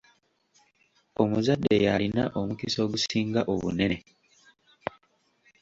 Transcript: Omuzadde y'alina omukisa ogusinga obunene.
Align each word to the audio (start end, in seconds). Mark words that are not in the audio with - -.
Omuzadde 1.21 1.73
y'alina 1.85 2.23
omukisa 2.39 2.77
ogusinga 2.85 3.41
obunene. 3.53 3.97